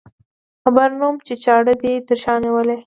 خبر 0.63 0.89
نه 0.99 1.05
وم 1.07 1.15
چې 1.27 1.33
چاړه 1.43 1.73
دې 1.81 1.93
تر 2.07 2.17
شا 2.23 2.33
نیولې. 2.43 2.77